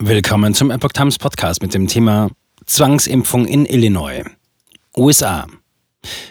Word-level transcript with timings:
Willkommen 0.00 0.54
zum 0.54 0.70
Epoch 0.70 0.92
Times 0.92 1.18
Podcast 1.18 1.60
mit 1.60 1.74
dem 1.74 1.88
Thema 1.88 2.30
Zwangsimpfung 2.66 3.46
in 3.46 3.66
Illinois. 3.66 4.22
USA. 4.96 5.48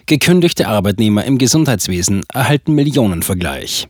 Gekündigte 0.06 0.70
Arbeitnehmer 0.70 1.26
im 1.26 1.38
Gesundheitswesen 1.38 2.24
erhalten 2.34 2.76
Millionenvergleich. 2.76 3.90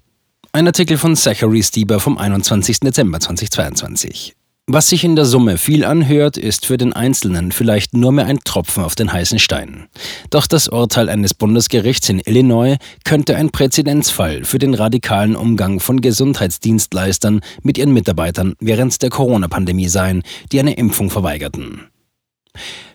Ein 0.52 0.66
Artikel 0.66 0.98
von 0.98 1.16
Zachary 1.16 1.62
Stieber 1.62 2.00
vom 2.00 2.18
21. 2.18 2.79
Dezember 2.79 3.20
2022. 3.20 4.36
Was 4.70 4.90
sich 4.90 5.06
in 5.06 5.16
der 5.16 5.24
Summe 5.24 5.58
viel 5.58 5.86
anhört, 5.86 6.36
ist 6.36 6.66
für 6.66 6.76
den 6.76 6.91
Einzelnen 6.91 7.54
vielleicht 7.54 7.94
nur 7.94 8.12
mehr 8.12 8.26
ein 8.26 8.41
Tropfen 8.44 8.84
auf 8.84 8.96
den 8.96 9.14
heißen 9.14 9.40
Stein. 9.40 9.88
Doch 10.30 10.46
das 10.46 10.68
Urteil 10.68 11.08
eines 11.08 11.34
Bundesgerichts 11.34 12.09
in 12.09 12.20
Illinois 12.20 12.76
könnte 13.05 13.38
ein 13.38 13.52
Präzedenzfall 13.52 14.44
für 14.44 14.59
den 14.59 14.73
radikalen 14.73 15.38
Umgang 15.38 15.80
von 15.80 16.02
Gesundheitsdienstleistern 16.02 17.40
mit 17.64 17.77
ihren 17.77 17.94
Mitarbeitern 17.94 18.55
während 18.59 19.02
der 19.02 19.09
Corona-Pandemie 19.09 19.88
sein, 19.88 20.22
die 20.52 20.59
eine 20.59 20.73
Impfung 20.73 21.09
verweigerten. 21.09 21.88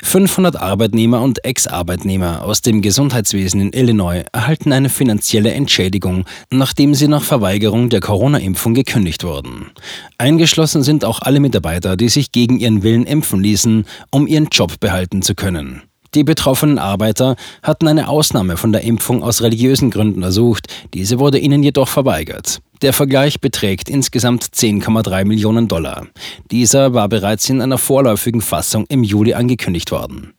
500 0.03 0.57
Arbeitnehmer 0.57 1.21
und 1.21 1.45
Ex-Arbeitnehmer 1.45 2.45
aus 2.45 2.63
dem 2.63 2.83
Gesundheitswesen 2.83 3.61
in 3.61 3.73
Illinois 3.73 4.25
erhalten 4.33 4.73
eine 4.73 4.89
finanzielle 4.89 5.53
Entschädigung, 5.53 6.25
nachdem 6.51 6.95
sie 6.95 7.09
nach 7.09 7.23
Verweigerung 7.23 7.89
der 7.89 8.01
Corona-Impfung 8.01 8.75
gekündigt 8.75 9.25
wurden. 9.25 9.71
Eingeschlossen 10.19 10.83
sind 10.83 11.05
auch 11.05 11.21
alle 11.21 11.41
Mitarbeiter, 11.41 11.97
die 11.97 12.09
sich 12.09 12.33
gegen 12.33 12.59
ihren 12.59 12.83
Willen 12.83 13.07
impfen 13.07 13.43
ließen, 13.43 13.87
um 14.11 14.27
ihren 14.27 14.49
Job 14.51 14.81
behalten 14.81 15.23
zu 15.23 15.35
können. 15.35 15.83
Die 16.15 16.25
betroffenen 16.25 16.79
Arbeiter 16.79 17.37
hatten 17.63 17.89
eine 17.89 18.09
Ausnahme 18.09 18.59
von 18.59 18.73
der 18.73 18.83
Impfung 18.83 19.23
aus 19.23 19.41
religiösen 19.41 19.91
Gründen 19.91 20.23
ersucht, 20.23 20.67
diese 20.93 21.19
wurde 21.19 21.39
ihnen 21.39 21.63
jedoch 21.63 21.89
verweigert. 21.89 22.61
Der 22.83 22.93
Vergleich 22.93 23.41
beträgt 23.41 23.89
insgesamt 23.89 24.45
10,3 24.45 25.25
Millionen 25.25 25.69
Dollar. 25.69 26.09
Dieser 26.51 26.95
war 26.95 27.09
bereits 27.09 27.49
in 27.49 27.63
einer 27.63 27.79
vorläufigen 27.79 28.41
Fassung 28.41 28.87
im 28.89 29.05
Juli 29.05 29.35
angekündigt 29.35 29.93
worden. 29.93 30.35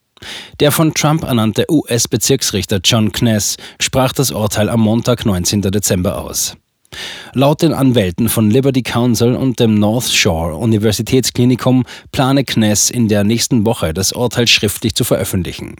Der 0.60 0.72
von 0.72 0.94
Trump 0.94 1.24
ernannte 1.24 1.66
US-Bezirksrichter 1.70 2.80
John 2.84 3.12
Kness 3.14 3.56
sprach 3.80 4.12
das 4.12 4.32
Urteil 4.32 4.70
am 4.70 4.82
Montag, 4.82 5.26
19. 5.26 5.62
Dezember 5.62 6.20
aus. 6.20 6.58
Laut 7.34 7.62
den 7.62 7.74
Anwälten 7.74 8.30
von 8.30 8.50
Liberty 8.50 8.84
Counsel 8.84 9.36
und 9.36 9.60
dem 9.60 9.76
North 9.76 10.12
Shore 10.12 10.56
Universitätsklinikum 10.56 11.86
plane 12.12 12.44
Kness 12.44 12.90
in 12.90 13.08
der 13.08 13.24
nächsten 13.24 13.66
Woche 13.66 13.94
das 13.94 14.12
Urteil 14.12 14.48
schriftlich 14.48 14.96
zu 14.96 15.04
veröffentlichen. 15.04 15.76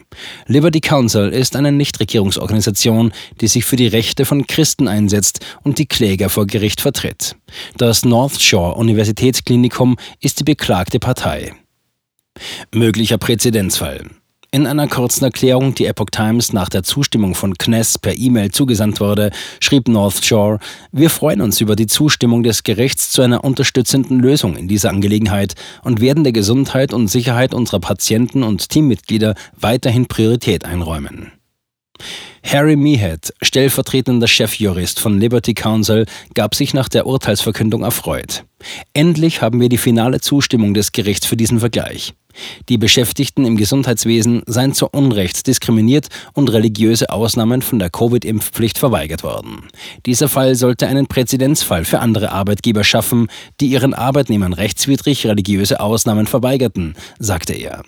Liberty 0.48 0.82
Counsel 0.82 1.30
ist 1.30 1.56
eine 1.56 1.72
Nichtregierungsorganisation, 1.72 3.14
die 3.42 3.48
sich 3.48 3.66
für 3.66 3.76
die 3.76 3.88
Rechte 3.88 4.26
von 4.26 4.48
Christen 4.48 4.88
einsetzt 4.88 5.46
und 5.64 5.80
die 5.80 5.86
Kläger 5.86 6.30
vor 6.30 6.48
Gericht 6.48 6.82
vertritt. 6.82 7.36
Das 7.78 8.06
North 8.06 8.42
Shore 8.42 8.76
Universitätsklinikum 8.76 9.98
ist 10.20 10.40
die 10.40 10.44
beklagte 10.44 11.00
Partei. 11.00 11.54
Möglicher 12.74 13.18
Präzedenzfall. 13.18 14.10
In 14.54 14.68
einer 14.68 14.88
kurzen 14.88 15.24
Erklärung, 15.24 15.74
die 15.74 15.88
Epoch 15.88 16.12
Times 16.12 16.54
nach 16.54 16.70
der 16.70 16.84
Zustimmung 16.84 17.34
von 17.34 17.58
Kness 17.58 17.98
per 17.98 18.16
E-Mail 18.16 18.52
zugesandt 18.52 19.00
wurde, 19.00 19.32
schrieb 19.60 19.88
North 19.88 20.24
Shore, 20.24 20.60
wir 20.92 21.10
freuen 21.10 21.42
uns 21.42 21.60
über 21.60 21.76
die 21.76 21.88
Zustimmung 21.88 22.44
des 22.44 22.62
Gerichts 22.62 23.10
zu 23.10 23.24
einer 23.24 23.44
unterstützenden 23.44 24.20
Lösung 24.20 24.56
in 24.56 24.68
dieser 24.68 24.92
Angelegenheit 24.92 25.56
und 25.82 26.02
werden 26.02 26.24
der 26.24 26.34
Gesundheit 26.34 26.94
und 26.94 27.08
Sicherheit 27.08 27.56
unserer 27.56 27.80
Patienten 27.80 28.44
und 28.44 28.70
Teammitglieder 28.70 29.34
weiterhin 29.60 30.06
Priorität 30.06 30.66
einräumen. 30.66 31.32
Harry 32.54 32.76
Meehat, 32.76 33.34
stellvertretender 33.42 34.28
Chefjurist 34.28 35.00
von 35.00 35.20
Liberty 35.20 35.56
Counsel, 35.56 36.06
gab 36.36 36.54
sich 36.54 36.76
nach 36.76 36.88
der 36.88 37.08
Urteilsverkündung 37.08 37.82
erfreut. 37.82 38.46
Endlich 38.94 39.42
haben 39.42 39.60
wir 39.60 39.70
die 39.70 39.80
finale 39.80 40.22
Zustimmung 40.22 40.76
des 40.76 40.92
Gerichts 40.92 41.26
für 41.26 41.36
diesen 41.36 41.62
Vergleich. 41.62 42.14
Die 42.70 42.78
Beschäftigten 42.78 43.46
im 43.46 43.58
Gesundheitswesen 43.58 44.44
seien 44.46 44.76
zu 44.76 44.88
Unrecht 44.88 45.48
diskriminiert 45.48 46.10
und 46.34 46.54
religiöse 46.54 47.10
Ausnahmen 47.10 47.64
von 47.64 47.80
der 47.80 47.90
Covid-Impfpflicht 47.90 48.78
verweigert 48.78 49.24
worden. 49.24 49.68
Dieser 50.06 50.30
Fall 50.30 50.54
sollte 50.54 50.86
einen 50.86 51.08
Präzedenzfall 51.08 51.86
für 51.86 52.02
andere 52.02 52.32
Arbeitgeber 52.32 52.84
schaffen, 52.84 53.30
die 53.62 53.70
ihren 53.70 53.96
Arbeitnehmern 53.96 54.54
rechtswidrig 54.54 55.26
religiöse 55.26 55.80
Ausnahmen 55.80 56.28
verweigerten, 56.28 56.94
sagte 57.18 57.54
er. 57.54 57.82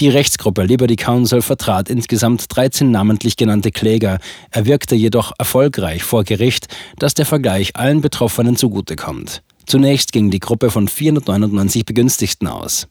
Die 0.00 0.08
Rechtsgruppe 0.08 0.64
Liberty 0.64 0.96
Counsel 0.96 1.42
vertrat 1.42 1.88
insgesamt 1.88 2.46
13 2.54 2.90
namentlich 2.90 3.36
genannte 3.36 3.70
Kläger, 3.70 4.18
er 4.50 4.66
wirkte 4.66 4.94
jedoch 4.94 5.32
erfolgreich 5.38 6.02
vor 6.02 6.24
Gericht, 6.24 6.68
dass 6.98 7.14
der 7.14 7.26
Vergleich 7.26 7.76
allen 7.76 8.00
Betroffenen 8.00 8.56
zugutekommt. 8.56 9.42
Zunächst 9.66 10.12
ging 10.12 10.30
die 10.30 10.40
Gruppe 10.40 10.70
von 10.70 10.88
499 10.88 11.86
Begünstigten 11.86 12.48
aus. 12.48 12.88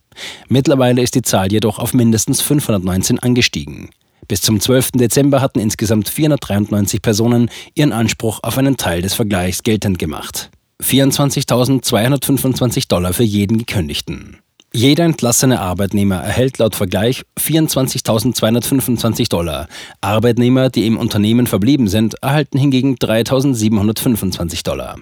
Mittlerweile 0.48 1.02
ist 1.02 1.14
die 1.14 1.22
Zahl 1.22 1.52
jedoch 1.52 1.78
auf 1.78 1.94
mindestens 1.94 2.40
519 2.40 3.20
angestiegen. 3.20 3.90
Bis 4.26 4.40
zum 4.40 4.60
12. 4.60 4.92
Dezember 4.92 5.40
hatten 5.40 5.60
insgesamt 5.60 6.08
493 6.08 7.02
Personen 7.02 7.50
ihren 7.74 7.92
Anspruch 7.92 8.40
auf 8.42 8.58
einen 8.58 8.76
Teil 8.76 9.02
des 9.02 9.14
Vergleichs 9.14 9.62
geltend 9.62 9.98
gemacht. 9.98 10.50
24.225 10.82 12.88
Dollar 12.88 13.12
für 13.12 13.22
jeden 13.22 13.58
Gekündigten. 13.58 14.38
Jeder 14.76 15.04
entlassene 15.04 15.60
Arbeitnehmer 15.60 16.16
erhält 16.16 16.58
laut 16.58 16.74
Vergleich 16.74 17.22
24.225 17.38 19.30
Dollar. 19.30 19.68
Arbeitnehmer, 20.00 20.68
die 20.68 20.88
im 20.88 20.96
Unternehmen 20.96 21.46
verblieben 21.46 21.86
sind, 21.86 22.14
erhalten 22.22 22.58
hingegen 22.58 22.96
3.725 22.96 24.64
Dollar. 24.64 24.96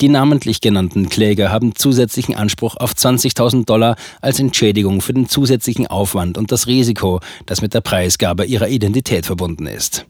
Die 0.00 0.08
namentlich 0.08 0.60
genannten 0.60 1.08
Kläger 1.08 1.50
haben 1.50 1.74
zusätzlichen 1.74 2.36
Anspruch 2.36 2.76
auf 2.76 2.92
20.000 2.92 3.64
Dollar 3.64 3.96
als 4.20 4.38
Entschädigung 4.38 5.00
für 5.00 5.14
den 5.14 5.28
zusätzlichen 5.28 5.88
Aufwand 5.88 6.38
und 6.38 6.52
das 6.52 6.68
Risiko, 6.68 7.18
das 7.44 7.60
mit 7.60 7.74
der 7.74 7.80
Preisgabe 7.80 8.44
ihrer 8.44 8.68
Identität 8.68 9.26
verbunden 9.26 9.66
ist. 9.66 10.06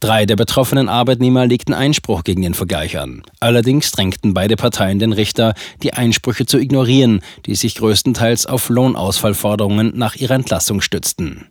Drei 0.00 0.26
der 0.26 0.36
betroffenen 0.36 0.88
Arbeitnehmer 0.88 1.46
legten 1.46 1.72
Einspruch 1.72 2.24
gegen 2.24 2.42
den 2.42 2.54
Vergleich 2.54 2.98
an. 2.98 3.22
Allerdings 3.40 3.90
drängten 3.90 4.34
beide 4.34 4.56
Parteien 4.56 4.98
den 4.98 5.12
Richter, 5.12 5.54
die 5.82 5.94
Einsprüche 5.94 6.46
zu 6.46 6.58
ignorieren, 6.58 7.20
die 7.46 7.54
sich 7.54 7.76
größtenteils 7.76 8.46
auf 8.46 8.68
Lohnausfallforderungen 8.68 9.92
nach 9.96 10.16
ihrer 10.16 10.34
Entlassung 10.34 10.80
stützten. 10.80 11.48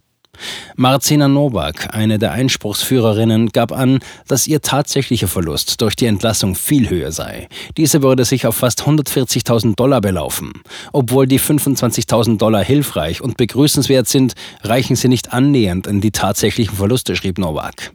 Marcina 0.75 1.27
Nowak, 1.27 1.93
eine 1.95 2.17
der 2.17 2.31
Einspruchsführerinnen, 2.31 3.49
gab 3.49 3.71
an, 3.71 3.99
dass 4.27 4.47
ihr 4.47 4.61
tatsächlicher 4.61 5.27
Verlust 5.27 5.79
durch 5.81 5.95
die 5.95 6.07
Entlassung 6.07 6.55
viel 6.55 6.89
höher 6.89 7.11
sei. 7.11 7.47
Diese 7.77 8.01
würde 8.01 8.25
sich 8.25 8.47
auf 8.47 8.55
fast 8.55 8.83
140.000 8.83 9.75
Dollar 9.75 10.01
belaufen. 10.01 10.51
Obwohl 10.91 11.27
die 11.27 11.39
25.000 11.39 12.37
Dollar 12.37 12.63
hilfreich 12.63 13.21
und 13.21 13.37
begrüßenswert 13.37 14.07
sind, 14.07 14.33
reichen 14.61 14.95
sie 14.95 15.07
nicht 15.07 15.33
annähernd 15.33 15.85
in 15.85 16.01
die 16.01 16.11
tatsächlichen 16.11 16.75
Verluste, 16.75 17.15
schrieb 17.15 17.37
Nowak. 17.37 17.93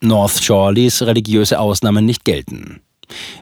North 0.00 0.42
Shore 0.42 0.72
ließ 0.72 1.02
religiöse 1.02 1.58
Ausnahmen 1.58 2.04
nicht 2.04 2.24
gelten. 2.24 2.80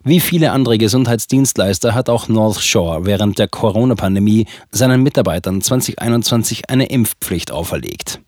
Wie 0.03 0.21
viele 0.21 0.53
andere 0.53 0.79
Gesundheitsdienstleister 0.79 1.95
hat 1.95 2.09
auch 2.09 2.29
North 2.29 2.61
Shore 2.61 3.07
während 3.07 3.39
der 3.39 3.49
Corona-Pandemie 3.49 4.47
seinen 4.71 5.03
Mitarbeitern 5.03 5.61
2021 5.61 6.71
eine 6.71 6.87
Impfpflicht 6.87 7.51
auferlegt. 7.51 8.21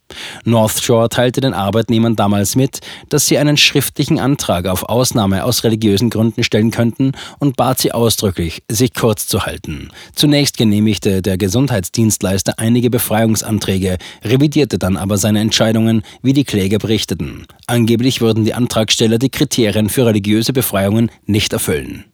North 0.44 0.82
Shore 0.82 1.08
teilte 1.08 1.40
den 1.40 1.54
Arbeitnehmern 1.54 2.16
damals 2.16 2.54
mit, 2.54 2.80
dass 3.08 3.26
sie 3.26 3.38
einen 3.38 3.56
schriftlichen 3.56 4.20
Antrag 4.20 4.66
auf 4.66 4.84
Ausnahme 4.88 5.44
aus 5.44 5.64
religiösen 5.64 6.10
Gründen 6.10 6.44
stellen 6.44 6.70
könnten 6.70 7.12
und 7.38 7.56
bat 7.56 7.80
sie 7.80 7.92
ausdrücklich, 7.92 8.62
sich 8.70 8.94
kurz 8.94 9.26
zu 9.26 9.44
halten. 9.44 9.90
Zunächst 10.14 10.56
genehmigte 10.56 11.22
der 11.22 11.36
Gesundheitsdienstleister 11.38 12.54
einige 12.58 12.90
Befreiungsanträge, 12.90 13.98
revidierte 14.24 14.78
dann 14.78 14.96
aber 14.96 15.18
seine 15.18 15.40
Entscheidungen, 15.40 16.02
wie 16.22 16.32
die 16.32 16.44
Kläger 16.44 16.78
berichteten. 16.78 17.46
Angeblich 17.66 18.20
würden 18.20 18.44
die 18.44 18.54
Antragsteller 18.54 19.18
die 19.18 19.30
Kriterien 19.30 19.88
für 19.88 20.06
religiöse 20.06 20.52
Befreiungen 20.52 21.10
nicht 21.26 21.52
erfüllen. 21.52 22.04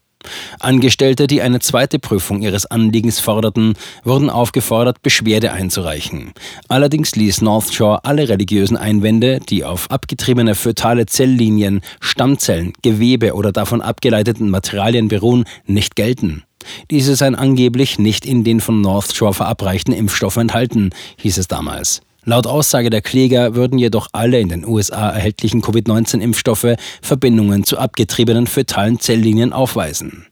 Angestellte, 0.60 1.26
die 1.26 1.42
eine 1.42 1.60
zweite 1.60 1.98
Prüfung 1.98 2.42
ihres 2.42 2.66
Anliegens 2.66 3.18
forderten, 3.18 3.74
wurden 4.04 4.30
aufgefordert, 4.30 5.02
Beschwerde 5.02 5.52
einzureichen. 5.52 6.32
Allerdings 6.68 7.16
ließ 7.16 7.42
North 7.42 7.72
Shore 7.74 8.04
alle 8.04 8.28
religiösen 8.28 8.76
Einwände, 8.76 9.40
die 9.40 9.64
auf 9.64 9.90
abgetriebene 9.90 10.54
fötale 10.54 11.06
Zelllinien, 11.06 11.80
Stammzellen, 12.00 12.72
Gewebe 12.82 13.34
oder 13.34 13.52
davon 13.52 13.80
abgeleiteten 13.80 14.50
Materialien 14.50 15.08
beruhen, 15.08 15.44
nicht 15.66 15.96
gelten. 15.96 16.44
Diese 16.90 17.16
seien 17.16 17.34
angeblich 17.34 17.98
nicht 17.98 18.24
in 18.24 18.44
den 18.44 18.60
von 18.60 18.80
North 18.80 19.14
Shore 19.14 19.34
verabreichten 19.34 19.92
Impfstoffen 19.92 20.42
enthalten, 20.42 20.90
hieß 21.16 21.38
es 21.38 21.48
damals. 21.48 22.02
Laut 22.24 22.46
Aussage 22.46 22.88
der 22.88 23.02
Kläger 23.02 23.56
würden 23.56 23.78
jedoch 23.78 24.06
alle 24.12 24.38
in 24.38 24.48
den 24.48 24.64
USA 24.64 25.10
erhältlichen 25.10 25.60
Covid-19-Impfstoffe 25.60 26.76
Verbindungen 27.02 27.64
zu 27.64 27.78
abgetriebenen 27.78 28.46
fötalen 28.46 29.00
Zelllinien 29.00 29.52
aufweisen. 29.52 30.26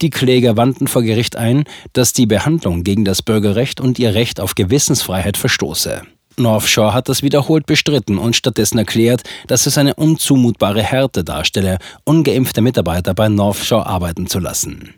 Die 0.00 0.08
Kläger 0.08 0.56
wandten 0.56 0.88
vor 0.88 1.02
Gericht 1.02 1.36
ein, 1.36 1.64
dass 1.92 2.14
die 2.14 2.24
Behandlung 2.24 2.84
gegen 2.84 3.04
das 3.04 3.20
Bürgerrecht 3.20 3.80
und 3.80 3.98
ihr 3.98 4.14
Recht 4.14 4.40
auf 4.40 4.54
Gewissensfreiheit 4.54 5.36
verstoße. 5.36 6.02
North 6.38 6.68
Shore 6.68 6.94
hat 6.94 7.10
das 7.10 7.22
wiederholt 7.22 7.66
bestritten 7.66 8.16
und 8.16 8.34
stattdessen 8.34 8.78
erklärt, 8.78 9.22
dass 9.46 9.66
es 9.66 9.76
eine 9.76 9.94
unzumutbare 9.94 10.82
Härte 10.82 11.22
darstelle, 11.22 11.78
ungeimpfte 12.04 12.62
Mitarbeiter 12.62 13.12
bei 13.12 13.28
North 13.28 13.58
Shore 13.58 13.86
arbeiten 13.86 14.26
zu 14.26 14.38
lassen. 14.38 14.94